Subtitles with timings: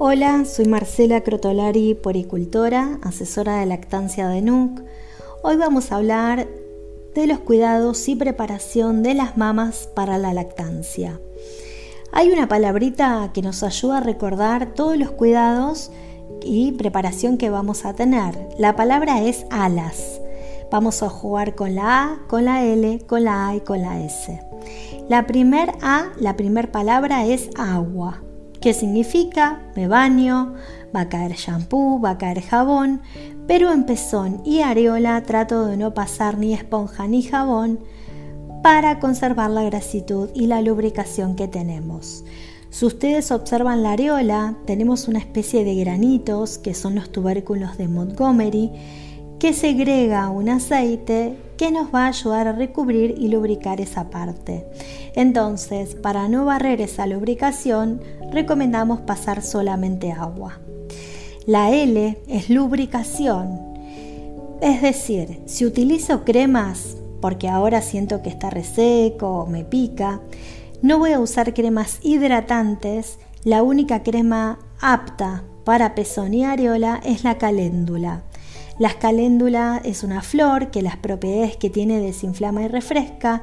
[0.00, 4.80] Hola, soy Marcela Crotolari, poricultora, asesora de lactancia de NUC.
[5.42, 6.46] Hoy vamos a hablar
[7.16, 11.20] de los cuidados y preparación de las mamas para la lactancia.
[12.12, 15.90] Hay una palabrita que nos ayuda a recordar todos los cuidados
[16.42, 18.38] y preparación que vamos a tener.
[18.56, 20.20] La palabra es alas.
[20.70, 24.00] Vamos a jugar con la A, con la L, con la A y con la
[24.00, 24.40] S.
[25.08, 28.22] La primer A, la primer palabra es agua.
[28.60, 29.60] ¿Qué significa?
[29.76, 30.54] Me baño,
[30.94, 33.00] va a caer shampoo, va a caer jabón,
[33.46, 37.78] pero en pezón y areola trato de no pasar ni esponja ni jabón
[38.62, 42.24] para conservar la grasitud y la lubricación que tenemos.
[42.70, 47.88] Si ustedes observan la areola, tenemos una especie de granitos que son los tubérculos de
[47.88, 48.72] Montgomery
[49.38, 54.66] que segrega un aceite que nos va a ayudar a recubrir y lubricar esa parte.
[55.14, 58.00] Entonces, para no barrer esa lubricación,
[58.32, 60.58] recomendamos pasar solamente agua.
[61.46, 63.60] La L es lubricación.
[64.60, 70.20] Es decir, si utilizo cremas, porque ahora siento que está reseco o me pica,
[70.82, 73.18] no voy a usar cremas hidratantes.
[73.44, 78.22] La única crema apta para pezón y areola es la caléndula.
[78.78, 83.42] La caléndula es una flor que las propiedades que tiene desinflama y refresca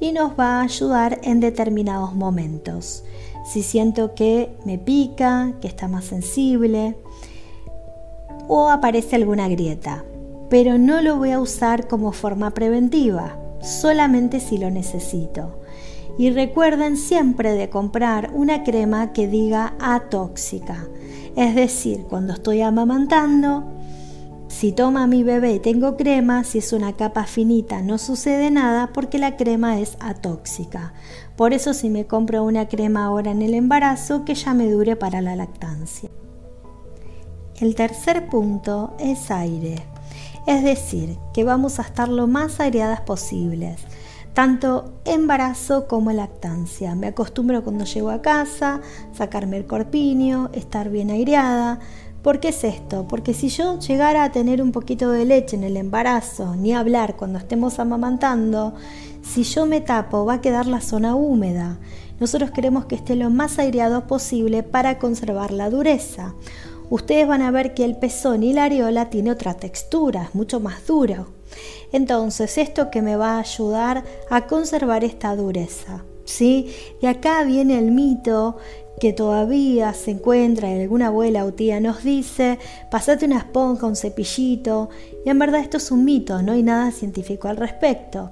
[0.00, 3.04] y nos va a ayudar en determinados momentos.
[3.44, 6.96] Si siento que me pica, que está más sensible
[8.48, 10.04] o aparece alguna grieta,
[10.50, 15.60] pero no lo voy a usar como forma preventiva, solamente si lo necesito.
[16.18, 20.88] Y recuerden siempre de comprar una crema que diga atóxica,
[21.36, 23.73] es decir, cuando estoy amamantando,
[24.54, 29.18] si toma mi bebé tengo crema, si es una capa finita no sucede nada porque
[29.18, 30.94] la crema es atóxica.
[31.36, 34.94] Por eso si me compro una crema ahora en el embarazo, que ya me dure
[34.94, 36.08] para la lactancia.
[37.60, 39.84] El tercer punto es aire.
[40.46, 43.80] Es decir, que vamos a estar lo más aireadas posibles
[44.34, 46.96] tanto embarazo como lactancia.
[46.96, 48.80] Me acostumbro cuando llego a casa,
[49.12, 51.78] sacarme el corpiño, estar bien aireada,
[52.24, 53.06] ¿Por qué es esto?
[53.06, 57.16] Porque si yo llegara a tener un poquito de leche en el embarazo, ni hablar
[57.16, 58.72] cuando estemos amamantando,
[59.22, 61.78] si yo me tapo va a quedar la zona húmeda.
[62.20, 66.34] Nosotros queremos que esté lo más aireado posible para conservar la dureza.
[66.88, 70.60] Ustedes van a ver que el pezón y la areola tiene otra textura, es mucho
[70.60, 71.26] más duro.
[71.92, 76.04] Entonces, esto que me va a ayudar a conservar esta dureza.
[76.24, 76.74] ¿Sí?
[77.02, 78.56] Y acá viene el mito
[79.00, 82.58] que todavía se encuentra y alguna abuela o tía nos dice,
[82.90, 84.88] pasate una esponja, un cepillito,
[85.24, 88.30] y en verdad esto es un mito, no hay nada científico al respecto.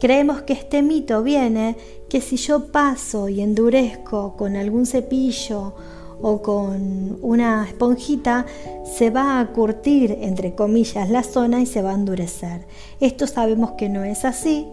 [0.00, 1.76] Creemos que este mito viene
[2.08, 5.74] que si yo paso y endurezco con algún cepillo
[6.22, 8.46] o con una esponjita,
[8.84, 12.66] se va a curtir, entre comillas, la zona y se va a endurecer.
[13.00, 14.66] Esto sabemos que no es así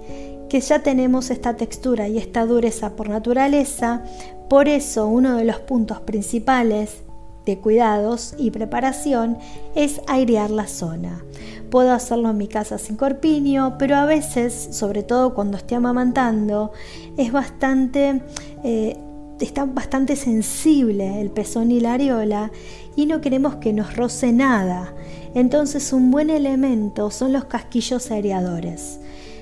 [0.52, 4.04] que ya tenemos esta textura y esta dureza por naturaleza,
[4.50, 7.04] por eso uno de los puntos principales
[7.46, 9.38] de cuidados y preparación
[9.76, 11.24] es airear la zona.
[11.70, 16.74] Puedo hacerlo en mi casa sin corpiño, pero a veces, sobre todo cuando estoy amamantando,
[17.16, 18.22] es bastante,
[18.66, 18.98] eh,
[19.40, 22.52] está bastante sensible el pezón y la areola
[22.98, 24.94] y no queremos que nos roce nada.
[25.34, 29.00] Entonces un buen elemento son los casquillos aireadores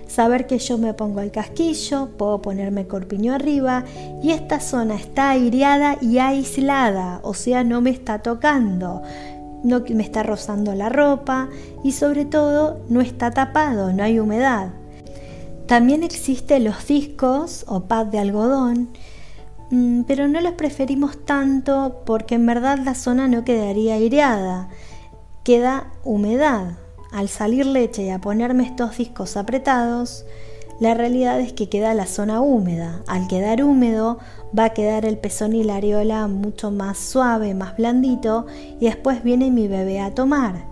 [0.09, 3.85] saber que yo me pongo el casquillo, puedo ponerme corpiño arriba
[4.23, 9.03] y esta zona está aireada y aislada, o sea, no me está tocando,
[9.63, 11.49] no me está rozando la ropa
[11.83, 14.69] y sobre todo no está tapado, no hay humedad.
[15.67, 18.89] También existen los discos o pad de algodón,
[19.69, 24.69] mm, pero no los preferimos tanto porque en verdad la zona no quedaría aireada,
[25.43, 26.77] queda humedad
[27.11, 30.25] al salir leche y a ponerme estos discos apretados,
[30.79, 33.03] la realidad es que queda la zona húmeda.
[33.05, 34.19] Al quedar húmedo
[34.57, 38.45] va a quedar el pezón y la areola mucho más suave, más blandito
[38.79, 40.69] y después viene mi bebé a tomar.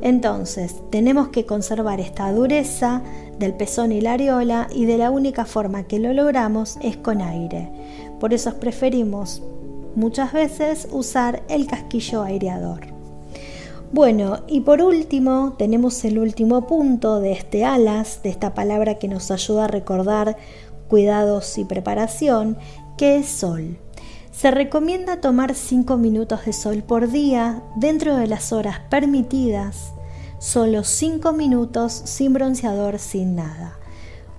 [0.00, 3.02] Entonces tenemos que conservar esta dureza
[3.38, 7.20] del pezón y la areola y de la única forma que lo logramos es con
[7.20, 7.70] aire.
[8.18, 9.42] Por eso preferimos
[9.94, 12.99] muchas veces usar el casquillo aireador.
[13.92, 19.08] Bueno, y por último tenemos el último punto de este alas, de esta palabra que
[19.08, 20.36] nos ayuda a recordar
[20.86, 22.56] cuidados y preparación,
[22.96, 23.78] que es sol.
[24.30, 29.92] Se recomienda tomar 5 minutos de sol por día dentro de las horas permitidas,
[30.38, 33.79] solo 5 minutos sin bronceador, sin nada.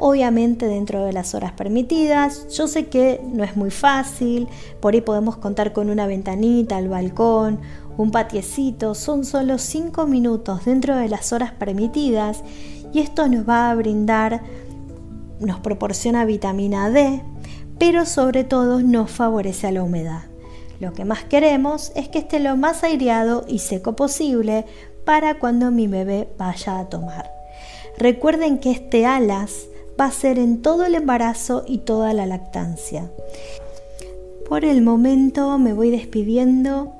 [0.01, 2.47] Obviamente dentro de las horas permitidas.
[2.49, 4.47] Yo sé que no es muy fácil,
[4.81, 7.59] por ahí podemos contar con una ventanita, al balcón,
[7.97, 12.43] un patiecito, son solo 5 minutos dentro de las horas permitidas
[12.91, 14.41] y esto nos va a brindar,
[15.39, 17.21] nos proporciona vitamina D,
[17.77, 20.23] pero sobre todo nos favorece a la humedad.
[20.79, 24.65] Lo que más queremos es que esté lo más aireado y seco posible
[25.05, 27.31] para cuando mi bebé vaya a tomar.
[27.99, 29.67] Recuerden que este alas
[30.01, 33.11] va a ser en todo el embarazo y toda la lactancia.
[34.49, 36.93] Por el momento me voy despidiendo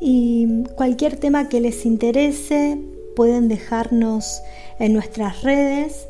[0.00, 2.80] y cualquier tema que les interese
[3.14, 4.40] pueden dejarnos
[4.78, 6.08] en nuestras redes.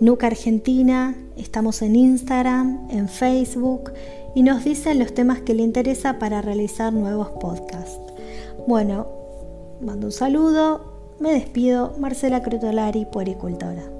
[0.00, 3.92] NUC Argentina, estamos en Instagram, en Facebook
[4.34, 8.00] y nos dicen los temas que les interesa para realizar nuevos podcasts.
[8.66, 9.06] Bueno,
[9.80, 13.99] mando un saludo, me despido, Marcela Crutolari, puericultora.